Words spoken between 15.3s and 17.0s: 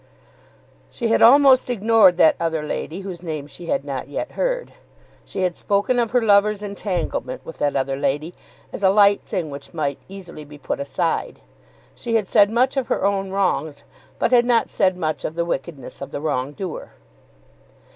the wickedness of the wrong doer.